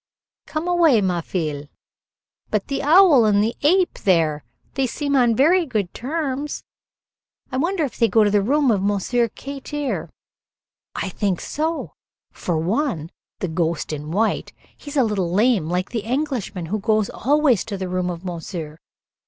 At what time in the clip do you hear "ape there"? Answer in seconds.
3.61-4.43